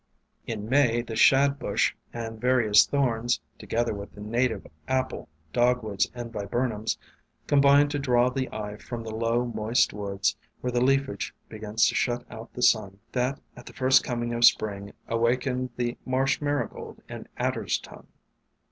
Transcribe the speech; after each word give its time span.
In 0.47 0.67
May 0.67 1.03
the 1.03 1.15
Shad 1.15 1.59
bush 1.59 1.93
and 2.11 2.41
various 2.41 2.87
Thorns, 2.87 3.39
together 3.59 3.93
with 3.93 4.15
276 4.15 4.15
WAYFARERS 4.15 4.31
the 4.31 4.55
native 4.55 4.71
Apple, 4.87 5.29
Dogwoods, 5.53 6.11
and 6.15 6.31
Viburnums, 6.33 6.97
com 7.45 7.61
bine 7.61 7.87
to 7.89 7.99
draw 7.99 8.31
the 8.31 8.51
eye 8.51 8.77
from 8.77 9.03
the 9.03 9.13
low, 9.15 9.45
moist 9.45 9.93
woods, 9.93 10.35
where 10.61 10.71
the 10.71 10.83
leafage 10.83 11.35
begins 11.49 11.87
to 11.89 11.93
shut 11.93 12.23
out 12.31 12.51
the 12.53 12.63
sun 12.63 12.97
that 13.11 13.39
at 13.55 13.67
the 13.67 13.73
first 13.73 14.03
coming 14.03 14.33
of 14.33 14.43
Spring 14.43 14.91
awakened 15.07 15.69
the 15.77 15.95
Marsh 16.03 16.41
Marigold 16.41 17.03
and 17.07 17.29
Adder's 17.37 17.77
Tongue. 17.77 18.07